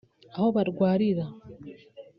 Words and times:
aho 0.35 0.47
barwarira 0.55 1.25